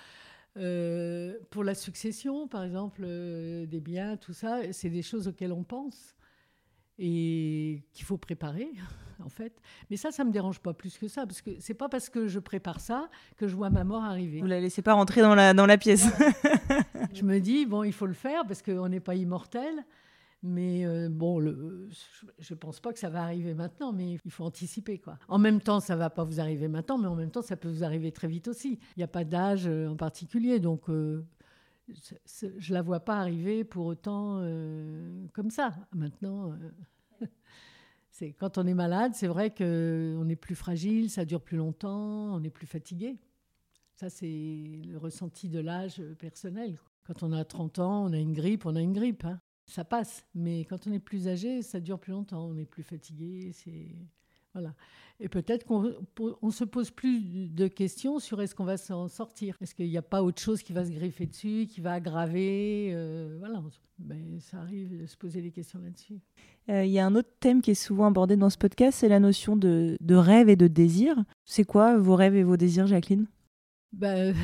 [0.58, 5.54] Euh, pour la succession, par exemple, euh, des biens, tout ça, c'est des choses auxquelles
[5.54, 6.16] on pense
[7.04, 8.72] et qu'il faut préparer,
[9.26, 9.60] en fait.
[9.90, 12.28] Mais ça, ça me dérange pas plus que ça, parce que c'est pas parce que
[12.28, 14.40] je prépare ça que je vois ma mort arriver.
[14.40, 16.06] Vous la laissez pas rentrer dans la, dans la pièce.
[17.14, 19.84] je me dis, bon, il faut le faire, parce qu'on n'est pas immortel.
[20.44, 21.88] Mais euh, bon, le,
[22.40, 24.98] je ne pense pas que ça va arriver maintenant, mais il faut anticiper.
[24.98, 25.18] quoi.
[25.28, 27.58] En même temps, ça ne va pas vous arriver maintenant, mais en même temps, ça
[27.58, 28.80] peut vous arriver très vite aussi.
[28.96, 31.24] Il n'y a pas d'âge euh, en particulier, donc euh,
[32.58, 35.74] je la vois pas arriver pour autant euh, comme ça.
[35.94, 37.26] Maintenant, euh,
[38.12, 42.36] c'est quand on est malade, c'est vrai qu'on est plus fragile, ça dure plus longtemps,
[42.36, 43.20] on est plus fatigué.
[43.96, 46.80] Ça, c'est le ressenti de l'âge personnel.
[47.04, 49.26] Quand on a 30 ans, on a une grippe, on a une grippe.
[49.26, 49.40] Hein.
[49.66, 50.26] Ça passe.
[50.34, 52.46] Mais quand on est plus âgé, ça dure plus longtemps.
[52.46, 53.52] On est plus fatigué.
[53.54, 53.96] C'est
[54.54, 54.74] voilà.
[55.24, 57.22] Et peut-être qu'on se pose plus
[57.54, 59.56] de questions sur est-ce qu'on va s'en sortir.
[59.62, 62.90] Est-ce qu'il n'y a pas autre chose qui va se griffer dessus, qui va aggraver
[62.92, 63.62] euh, Voilà.
[64.00, 66.20] Ben, ça arrive de se poser des questions là-dessus.
[66.70, 69.10] Euh, il y a un autre thème qui est souvent abordé dans ce podcast, c'est
[69.10, 71.16] la notion de, de, rêve et de désir.
[71.46, 73.28] C'est quoi vos rêves et vos désirs, Jacqueline?
[73.94, 74.36] Ben...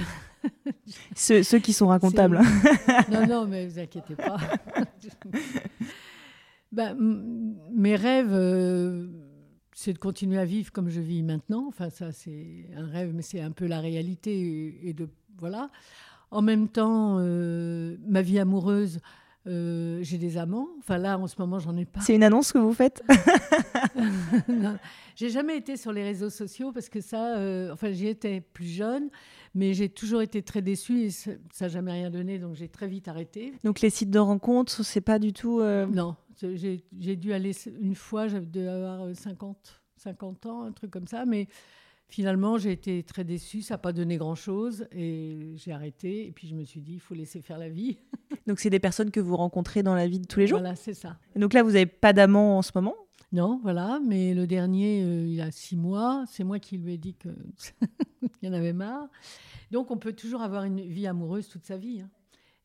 [1.16, 2.40] ceux, ceux, qui sont racontables.
[3.12, 4.38] non, non, mais vous inquiétez pas.
[6.72, 6.96] ben,
[7.72, 8.32] mes rêves...
[8.32, 9.08] Euh,
[9.80, 11.66] c'est de continuer à vivre comme je vis maintenant.
[11.68, 14.80] Enfin, ça, c'est un rêve, mais c'est un peu la réalité.
[14.84, 15.70] Et, de voilà.
[16.32, 19.00] En même temps, euh, ma vie amoureuse,
[19.46, 20.68] euh, j'ai des amants.
[20.80, 22.00] Enfin, là, en ce moment, j'en ai pas.
[22.00, 23.04] C'est une annonce que vous faites
[25.16, 28.66] J'ai jamais été sur les réseaux sociaux parce que ça, euh, enfin, j'y étais plus
[28.66, 29.12] jeune,
[29.54, 32.88] mais j'ai toujours été très déçue et ça n'a jamais rien donné, donc j'ai très
[32.88, 33.54] vite arrêté.
[33.64, 35.62] Donc les sites de rencontres, c'est pas du tout.
[35.62, 41.26] Non, j'ai dû aller une fois, j'avais avoir 50, 50 ans, un truc comme ça,
[41.26, 41.48] mais
[42.10, 46.28] finalement, j'ai été très déçue, ça n'a pas donné grand-chose et j'ai arrêté.
[46.28, 47.98] Et puis je me suis dit, il faut laisser faire la vie.
[48.48, 50.60] Donc c'est des personnes que vous rencontrez dans la vie de tous les jours?
[50.60, 51.18] Voilà, c'est ça.
[51.36, 52.96] Et donc là, vous n'avez pas d'amant en ce moment?
[53.34, 56.98] Non, voilà, mais le dernier, euh, il a six mois, c'est moi qui lui ai
[56.98, 57.34] dit qu'il
[58.42, 59.10] y en avait marre.
[59.72, 62.00] Donc on peut toujours avoir une vie amoureuse toute sa vie.
[62.00, 62.10] Hein.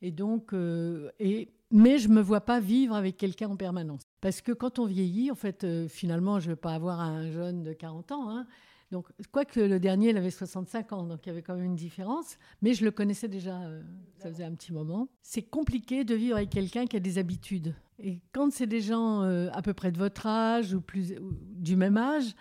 [0.02, 4.02] Et donc, euh, et mais je ne me vois pas vivre avec quelqu'un en permanence.
[4.20, 7.30] Parce que quand on vieillit, en fait, euh, finalement, je ne vais pas avoir un
[7.30, 8.28] jeune de 40 ans.
[8.28, 8.46] Hein.
[8.90, 11.76] Donc, quoique le dernier, il avait 65 ans, donc il y avait quand même une
[11.76, 13.80] différence, mais je le connaissais déjà, euh,
[14.18, 15.08] ça faisait un petit moment.
[15.22, 17.74] C'est compliqué de vivre avec quelqu'un qui a des habitudes.
[17.98, 21.96] Et quand c'est des gens à peu près de votre âge ou, plus, du même
[21.96, 22.34] âge,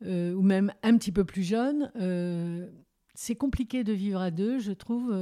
[0.00, 1.92] ou même un petit peu plus jeunes,
[3.14, 5.12] c'est compliqué de vivre à deux, je trouve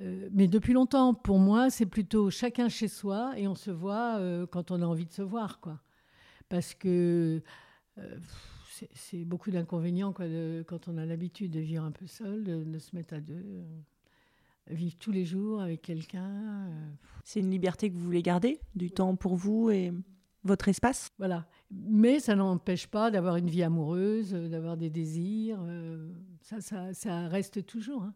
[0.00, 4.16] euh, mais depuis longtemps, pour moi, c'est plutôt chacun chez soi et on se voit
[4.18, 5.80] euh, quand on a envie de se voir, quoi.
[6.48, 7.42] Parce que
[7.98, 8.16] euh,
[8.94, 13.14] c'est beaucoup d'inconvénients quand on a l'habitude de vivre un peu seul, de, se mettre
[13.14, 13.64] à deux,
[14.68, 16.68] vivre tous les jours avec quelqu'un.
[17.22, 19.92] C'est une liberté que vous voulez garder, du temps pour vous et
[20.42, 21.10] votre espace?
[21.18, 21.46] Voilà.
[21.70, 25.60] Mais ça n'empêche pas d'avoir une vie amoureuse, d'avoir des désirs.
[26.40, 28.02] ça, ça, ça, reste toujours.
[28.02, 28.14] Hein.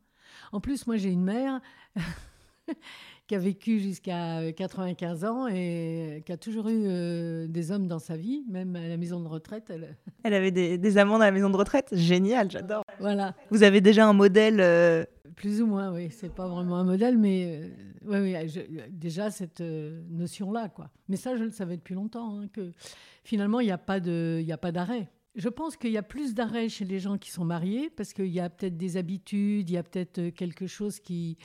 [0.52, 1.60] En plus, moi, j'ai une mère
[3.26, 7.98] qui a vécu jusqu'à 95 ans et qui a toujours eu euh, des hommes dans
[7.98, 9.70] sa vie, même à la maison de retraite.
[9.70, 12.82] Elle, elle avait des, des, amants à la maison de retraite Génial, j'adore.
[13.00, 13.34] Voilà.
[13.50, 16.08] Vous avez déjà un modèle euh, Plus ou moins, oui.
[16.10, 17.72] C'est pas vraiment un modèle, mais
[18.06, 20.68] euh, déjà cette notion-là.
[20.68, 20.90] quoi.
[21.08, 22.70] Mais ça, je le savais depuis longtemps, hein, que
[23.24, 25.08] finalement, il n'y a pas d'arrêt.
[25.36, 28.28] Je pense qu'il y a plus d'arrêt chez les gens qui sont mariés parce qu'il
[28.28, 31.36] y a peut-être des habitudes, il y a peut-être euh, quelque chose qui.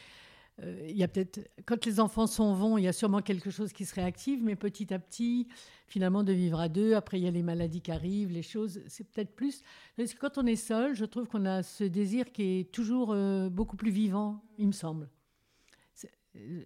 [0.62, 3.50] Euh, il y a peut-être, quand les enfants s'en vont, il y a sûrement quelque
[3.50, 5.50] chose qui se réactive, mais petit à petit,
[5.88, 8.82] finalement, de vivre à deux, après il y a les maladies qui arrivent, les choses,
[8.88, 9.62] c'est peut-être plus.
[9.98, 13.12] Parce que quand on est seul, je trouve qu'on a ce désir qui est toujours
[13.12, 15.10] euh, beaucoup plus vivant, il me semble.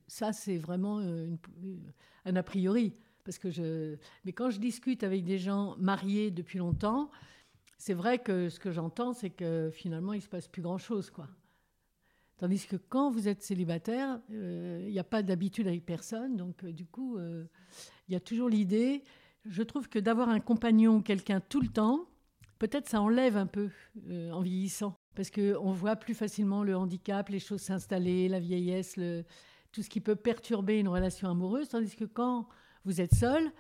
[0.08, 2.94] ça, c'est vraiment un a priori.
[3.26, 3.98] Parce que je...
[4.24, 7.12] Mais quand je discute avec des gens mariés depuis longtemps,
[7.78, 11.10] c'est vrai que ce que j'entends, c'est que finalement, il ne se passe plus grand-chose.
[11.10, 11.28] quoi.
[12.38, 16.38] Tandis que quand vous êtes célibataire, il n'y a pas d'habitude avec personne.
[16.38, 19.04] Donc, du coup, il y a toujours l'idée.
[19.44, 22.08] Je trouve que d'avoir un compagnon, quelqu'un tout le temps,
[22.60, 23.70] peut-être ça enlève un peu
[24.32, 29.00] en vieillissant parce qu'on voit plus facilement le handicap, les choses s'installer, la vieillesse,
[29.72, 32.48] tout ce qui peut perturber une relation amoureuse, tandis que quand
[32.86, 33.52] vous êtes seul,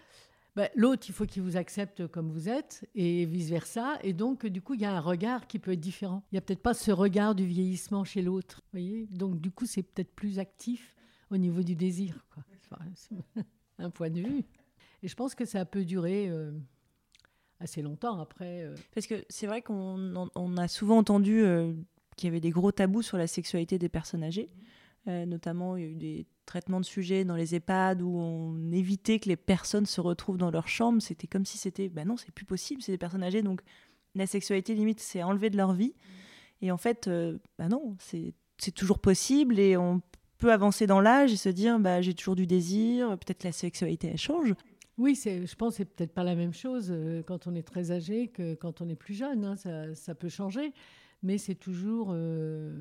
[0.55, 3.99] bah, l'autre, il faut qu'il vous accepte comme vous êtes, et vice-versa.
[4.03, 6.23] Et donc, du coup, il y a un regard qui peut être différent.
[6.31, 8.61] Il n'y a peut-être pas ce regard du vieillissement chez l'autre.
[8.73, 10.95] Donc, du coup, c'est peut-être plus actif
[11.29, 12.25] au niveau du désir.
[12.33, 12.43] Quoi.
[13.79, 14.45] un point de vue.
[15.03, 16.29] Et je pense que ça peut durer...
[16.29, 16.51] Euh,
[17.59, 18.63] assez longtemps après.
[18.63, 18.75] Euh.
[18.93, 21.73] Parce que c'est vrai qu'on a souvent entendu euh,
[22.15, 24.49] qu'il y avait des gros tabous sur la sexualité des personnes âgées.
[25.07, 29.19] Notamment, il y a eu des traitements de sujets dans les EHPAD où on évitait
[29.19, 31.01] que les personnes se retrouvent dans leur chambre.
[31.01, 33.61] C'était comme si c'était, ben non, c'est plus possible, c'est des personnes âgées, donc
[34.15, 35.93] la sexualité limite, c'est enlevé de leur vie.
[36.61, 40.01] Et en fait, ben non, c'est toujours possible et on
[40.37, 44.09] peut avancer dans l'âge et se dire, bah, j'ai toujours du désir, peut-être la sexualité,
[44.11, 44.53] elle change.
[44.97, 47.91] Oui, je pense que c'est peut-être pas la même chose euh, quand on est très
[47.91, 49.43] âgé que quand on est plus jeune.
[49.43, 49.55] Hein.
[49.57, 50.73] ça, peut changer,
[51.21, 52.73] mais c'est toujours euh,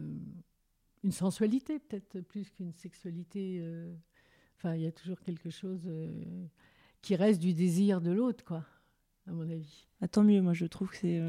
[1.04, 3.60] une sensualité, peut-être plus qu'une sexualité.
[3.60, 3.94] Euh.
[4.56, 5.88] Enfin, il y a toujours quelque chose
[7.02, 8.64] qui reste du désir de l'autre, quoi,
[9.28, 9.86] à mon avis.
[10.00, 11.20] Ah, tant mieux, moi je trouve que c'est.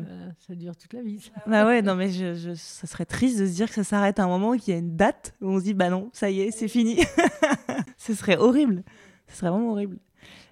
[0.47, 1.19] ça dure toute la vie.
[1.19, 1.31] Ça.
[1.47, 4.23] Bah ouais, non mais je, ça serait triste de se dire que ça s'arrête à
[4.23, 6.41] un moment, qu'il y a une date où on se dit bah non, ça y
[6.41, 6.99] est, c'est fini.
[7.97, 8.83] Ce serait horrible.
[9.27, 9.97] Ce serait vraiment horrible.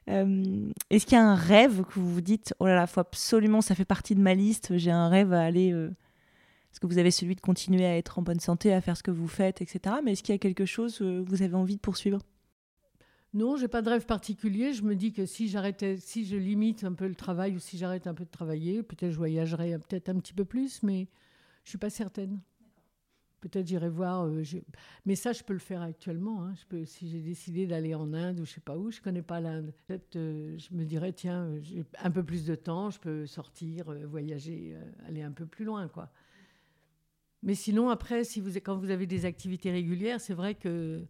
[0.09, 2.99] Euh, est-ce qu'il y a un rêve que vous vous dites, oh là là, faut
[2.99, 5.71] absolument, ça fait partie de ma liste, j'ai un rêve à aller.
[5.71, 5.91] Euh,
[6.73, 9.03] est-ce que vous avez celui de continuer à être en bonne santé, à faire ce
[9.03, 9.97] que vous faites, etc.
[10.03, 12.19] Mais est-ce qu'il y a quelque chose que vous avez envie de poursuivre?
[13.36, 14.73] Non, j'ai pas de rêve particulier.
[14.73, 17.77] Je me dis que si j'arrêtais, si je limite un peu le travail ou si
[17.77, 21.07] j'arrête un peu de travailler, peut-être je voyagerai peut-être un petit peu plus, mais
[21.63, 22.39] je suis pas certaine.
[23.39, 24.25] Peut-être j'irai voir.
[24.25, 24.41] Euh,
[25.05, 26.43] mais ça, je peux le faire actuellement.
[26.43, 26.53] Hein.
[26.86, 29.73] Si j'ai décidé d'aller en Inde ou je sais pas où, je connais pas l'Inde.
[29.91, 33.93] Euh, je me dirais, tiens, euh, j'ai un peu plus de temps, je peux sortir,
[34.07, 34.75] voyager,
[35.07, 36.09] aller un peu plus loin, quoi.
[37.43, 41.06] Mais sinon, après, si vous, quand vous avez des activités régulières, c'est vrai que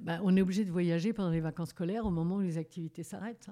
[0.00, 3.02] bah, on est obligé de voyager pendant les vacances scolaires au moment où les activités
[3.02, 3.50] s'arrêtent.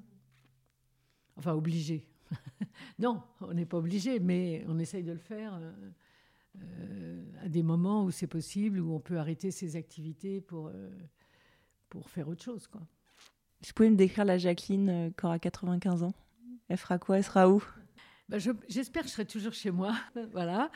[1.36, 2.06] Enfin, obligé.
[2.98, 5.60] non, on n'est pas obligé, mais on essaye de le faire.
[6.58, 10.90] Euh, à des moments où c'est possible, où on peut arrêter ses activités pour, euh,
[11.88, 12.66] pour faire autre chose.
[12.66, 12.80] Quoi.
[13.62, 16.12] Vous pouvez me décrire la Jacqueline euh, qui aura 95 ans
[16.68, 17.18] Elle fera quoi?
[17.18, 17.62] Elle sera où?
[18.28, 19.94] Bah, J'espère que je serai toujours chez moi.
[20.32, 20.70] voilà.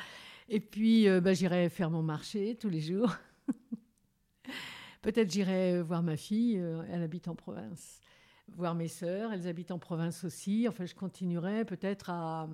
[0.49, 3.15] Et puis, bah, j'irai faire mon marché tous les jours.
[5.03, 6.57] Peut-être j'irai voir ma fille,
[6.89, 8.01] elle habite en province.
[8.49, 10.67] Voir mes sœurs, elles habitent en province aussi.
[10.69, 12.49] Enfin, je continuerai peut-être à,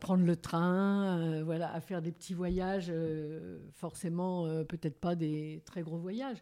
[0.00, 5.14] prendre le train, euh, voilà, à faire des petits voyages, euh, forcément euh, peut-être pas
[5.14, 6.38] des très gros voyages,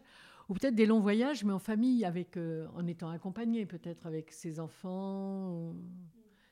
[0.47, 4.59] ou peut-être des longs voyages, mais en famille, avec, en étant accompagné peut-être avec ses
[4.59, 5.73] enfants,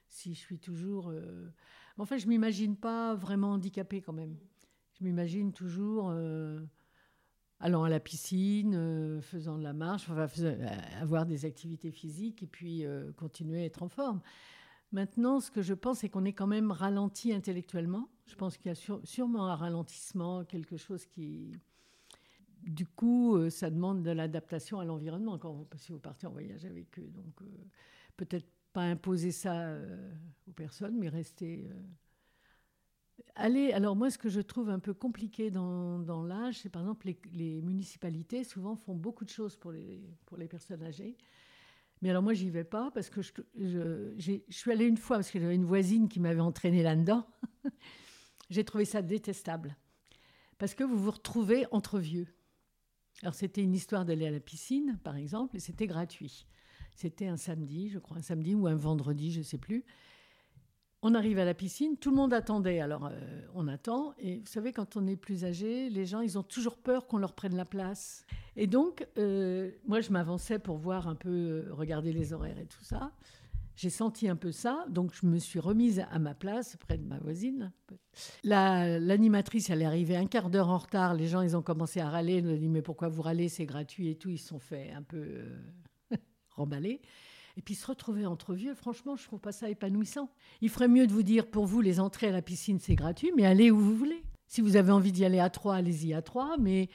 [0.09, 1.11] si je suis toujours...
[1.11, 4.35] Mais enfin, je m'imagine pas vraiment handicapée quand même.
[4.99, 6.13] Je m'imagine toujours
[7.59, 10.27] allant à la piscine, faisant de la marche, enfin,
[10.99, 12.85] avoir des activités physiques et puis
[13.17, 14.21] continuer à être en forme.
[14.91, 18.09] Maintenant, ce que je pense, c'est qu'on est quand même ralenti intellectuellement.
[18.25, 21.53] Je pense qu'il y a sûrement un ralentissement, quelque chose qui...
[22.63, 25.39] Du coup, euh, ça demande de l'adaptation à l'environnement
[25.77, 27.09] si vous partez en voyage avec eux.
[27.15, 27.45] Donc, euh,
[28.17, 30.13] peut-être pas imposer ça euh,
[30.47, 31.69] aux personnes, mais rester...
[33.35, 37.07] Allez, alors moi, ce que je trouve un peu compliqué dans, l'âge, c'est par exemple
[37.07, 41.17] les, les, municipalités souvent font beaucoup de choses pour les, pour les personnes âgées.
[42.01, 43.31] Mais alors moi, j'y vais pas parce que je,
[44.17, 47.27] je, suis allée une fois parce que j'avais une voisine qui m'avait entraînée là-dedans.
[48.49, 49.75] J'ai trouvé ça détestable.
[50.57, 52.27] Parce que vous vous retrouvez entre vieux.
[53.21, 56.45] Alors c'était une histoire d'aller à la piscine, par exemple, et c'était gratuit.
[56.99, 59.85] C'était un samedi, je crois, un samedi ou un vendredi, je ne sais plus.
[61.01, 62.81] On arrive à la piscine, tout le monde attendait.
[62.81, 64.13] Alors, euh, on attend.
[64.17, 67.17] Et vous savez, quand on est plus âgé, les gens, ils ont toujours peur qu'on
[67.17, 68.25] leur prenne la place.
[68.57, 72.65] Et donc, euh, moi, je m'avançais pour voir un peu, euh, regarder les horaires et
[72.65, 73.13] tout ça.
[73.77, 74.85] J'ai senti un peu ça.
[74.89, 77.71] Donc, je me suis remise à ma place, près de ma voisine.
[78.43, 81.13] L'animatrice, elle est arrivée un quart d'heure en retard.
[81.13, 82.39] Les gens, ils ont commencé à râler.
[82.39, 83.47] Ils nous ont dit, mais pourquoi vous râlez?
[83.47, 84.31] C'est gratuit et tout.
[84.31, 85.45] Ils se sont fait un peu
[86.59, 87.01] remballer.
[87.57, 90.29] Et puis se retrouver entre vieux, franchement, je trouve pas ça épanouissant.
[90.61, 93.31] Il ferait mieux de vous dire, pour vous, les entrées à la piscine, c'est gratuit,
[93.35, 94.23] mais allez où vous voulez.
[94.47, 96.89] si vous avez envie d'y aller à trois, allez-y à trois, mais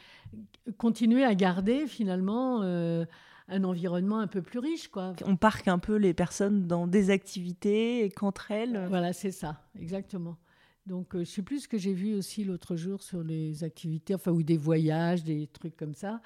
[0.79, 3.05] continuez à garder finalement euh,
[3.48, 4.88] un environnement un peu plus riche.
[4.88, 5.14] Quoi.
[5.27, 8.87] On parque un peu les personnes dans des activités et qu'entre elles.
[8.88, 10.38] Voilà, c'est ça, exactement.
[10.87, 14.14] Donc, euh, je sais plus ce que j'ai vu aussi l'autre jour sur les activités,
[14.14, 16.20] enfin, ou des voyages, des trucs comme ça.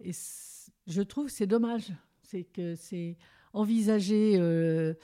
[0.00, 0.12] Et
[0.86, 1.92] je trouve c'est dommage.
[2.32, 3.18] C'est que c'est
[3.52, 4.36] envisager.
[4.38, 4.94] Euh,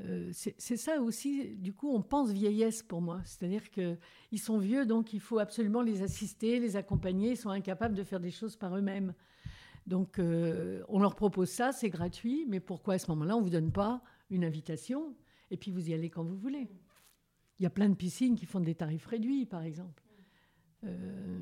[0.00, 3.20] euh, c'est ça aussi, du coup, on pense vieillesse pour moi.
[3.24, 7.30] C'est-à-dire qu'ils sont vieux, donc il faut absolument les assister, les accompagner.
[7.30, 9.14] Ils sont incapables de faire des choses par eux-mêmes.
[9.86, 13.50] Donc, on leur propose ça, c'est gratuit, mais pourquoi à ce moment-là, on ne vous
[13.50, 15.14] donne pas une invitation
[15.52, 16.68] et puis vous y allez quand vous voulez?
[17.60, 20.02] Il y a plein de piscines qui font des tarifs réduits, par exemple.
[20.84, 21.40] Euh,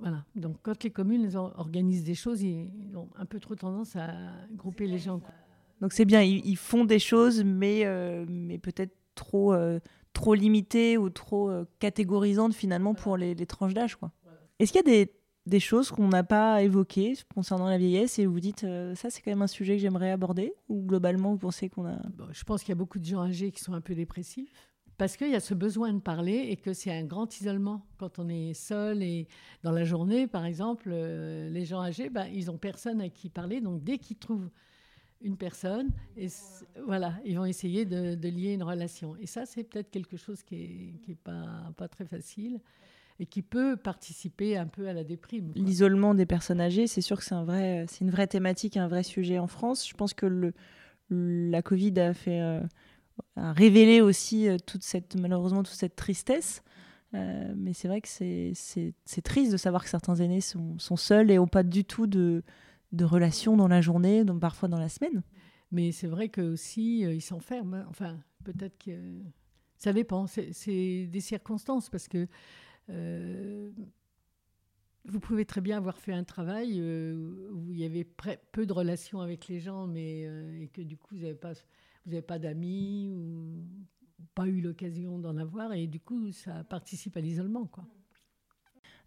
[0.00, 0.24] voilà.
[0.34, 4.08] Donc, quand les communes organisent des choses, ils ont un peu trop tendance à
[4.54, 5.20] grouper les gens.
[5.80, 9.78] Donc, c'est bien, ils, font des choses, mais, euh, mais peut-être trop, euh,
[10.12, 13.96] trop limitées ou trop catégorisantes finalement pour les, tranches d'âge.
[14.58, 15.12] Est-ce qu'il y a des,
[15.46, 19.30] des choses qu'on n'a pas évoquées concernant la vieillesse et vous dites ça, c'est quand
[19.30, 21.98] même un sujet que j'aimerais aborder Ou globalement, vous pensez qu'on a.
[22.32, 24.69] je pense qu'il y a beaucoup de gens âgés qui sont un peu dépressifs
[25.00, 27.86] parce qu'il y a ce besoin de parler et que c'est un grand isolement.
[27.96, 29.28] Quand on est seul et
[29.62, 33.30] dans la journée, par exemple, euh, les gens âgés, ben, ils n'ont personne à qui
[33.30, 33.62] parler.
[33.62, 34.50] Donc dès qu'ils trouvent
[35.22, 35.88] une personne,
[36.84, 39.16] voilà, ils vont essayer de, lier une relation.
[39.16, 42.60] Et ça, c'est peut-être quelque chose qui n'est est pas, très facile
[43.18, 45.50] et qui peut participer un peu à la déprime.
[45.54, 49.02] L'isolement des personnes âgées, c'est sûr que c'est un vrai, une vraie thématique, un vrai
[49.02, 49.88] sujet en France.
[49.88, 50.52] Je pense que
[51.08, 52.60] la Covid a fait euh,
[53.36, 56.62] à révéler aussi euh, toute cette, malheureusement toute cette tristesse.
[57.14, 61.30] Euh, mais c'est vrai que c'est triste de savoir que certains aînés sont, sont seuls
[61.30, 62.42] et n'ont pas du tout de,
[62.92, 65.22] de relations dans la journée, donc parfois dans la semaine.
[65.72, 67.74] Mais c'est vrai que aussi euh, ils s'enferment.
[67.74, 67.86] Hein.
[67.88, 68.92] Enfin, peut-être que
[69.76, 70.26] ça dépend.
[70.26, 72.28] C'est des circonstances parce que
[75.06, 78.04] vous pouvez très bien avoir fait un travail où il y avait
[78.52, 80.22] peu de relations avec les gens, mais
[80.60, 81.54] et que du coup vous n'avez pas
[82.04, 83.64] vous n'avez pas d'amis ou
[84.34, 87.84] pas eu l'occasion d'en avoir et du coup ça participe à l'isolement quoi.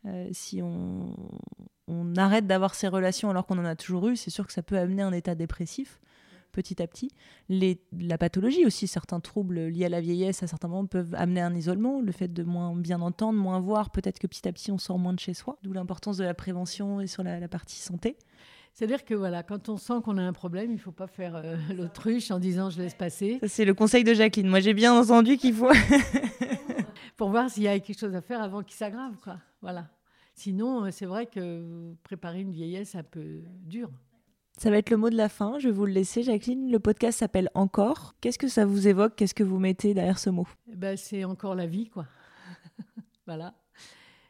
[0.06, 1.16] Euh, si on,
[2.18, 4.78] arrête d'avoir ces relations alors qu'on en a toujours eu, c'est sûr que ça peut
[4.78, 6.00] amener un état dépressif
[6.52, 7.10] petit à petit.
[7.50, 11.56] La pathologie aussi, certains troubles liés à la vieillesse à certains moments peuvent amener un
[11.56, 14.78] isolement, le fait de moins bien entendre, moins voir, peut-être que petit à petit on
[14.78, 18.18] sort moins de chez soi, d'où l'importance de la prévention et sur la partie santé.
[18.74, 21.36] C'est-à-dire que voilà, quand on sent qu'on a un problème, il ne faut pas faire
[21.36, 23.40] euh, l'autruche en disant je laisse passer.
[23.48, 24.48] c'est le conseil de Jacqueline.
[24.48, 25.70] Moi, j'ai bien entendu qu'il faut.
[27.18, 29.38] Pour voir s'il y a quelque chose à faire avant qu'il s'aggrave, quoi.
[29.62, 29.90] Voilà.
[30.34, 33.92] Sinon, euh, c'est vrai que vous préparez une vieillesse un peu dure.
[34.58, 35.60] Ça va être le mot de la fin.
[35.60, 36.72] Je vais vous le laisser, Jacqueline.
[36.72, 38.16] Le podcast s'appelle Encore.
[38.22, 39.16] Qu'est-ce que ça vous évoque?
[39.16, 40.48] Qu'est-ce que vous mettez derrière ce mot?
[40.72, 42.08] Eh ben, C'est encore la vie, quoi.
[43.28, 43.54] voilà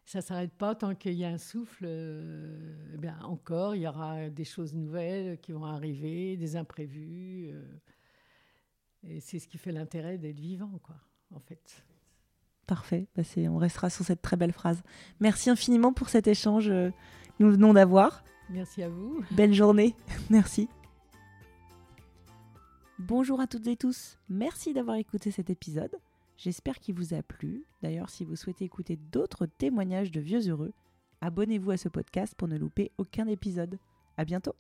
[0.06, 1.86] ça ne s'arrête pas tant qu'il y a un souffle.
[1.88, 7.50] Euh, eh bien, encore, il y aura des choses nouvelles qui vont arriver, des imprévus.
[7.52, 7.64] Euh,
[9.08, 10.96] et c'est ce qui fait l'intérêt d'être vivant, quoi,
[11.34, 11.84] en fait.
[12.68, 13.08] Parfait.
[13.16, 14.84] Bah on restera sur cette très belle phrase.
[15.20, 16.92] Merci infiniment pour cet échange euh,
[17.38, 18.24] que nous venons d'avoir.
[18.50, 19.22] Merci à vous.
[19.32, 19.96] Belle journée.
[20.30, 20.70] Merci.
[23.00, 24.18] Bonjour à toutes et tous.
[24.30, 25.98] Merci d'avoir écouté cet épisode.
[26.38, 27.66] J'espère qu'il vous a plu.
[27.82, 30.74] D'ailleurs, si vous souhaitez écouter d'autres témoignages de vieux heureux,
[31.22, 33.80] abonnez-vous à ce podcast pour ne louper aucun épisode.
[34.18, 34.56] À bientôt!